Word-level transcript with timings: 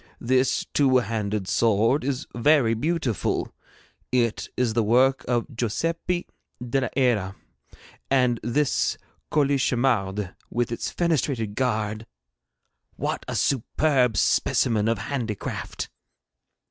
This 0.19 0.65
two 0.73 0.97
handed 0.97 1.47
sword 1.47 2.03
is 2.03 2.25
very 2.33 2.73
beautiful. 2.73 3.53
It 4.11 4.49
is 4.57 4.73
the 4.73 4.81
work 4.81 5.23
of 5.27 5.55
Josepe 5.55 6.25
de 6.59 6.81
la 6.81 6.87
Hera; 6.95 7.35
and 8.09 8.39
this 8.41 8.97
colichemarde 9.31 10.33
with 10.49 10.71
its 10.71 10.91
fenestrated 10.91 11.53
guard 11.53 12.07
what 12.95 13.23
a 13.27 13.35
superb 13.35 14.17
specimen 14.17 14.87
of 14.87 14.97
handicraft!' 14.97 15.87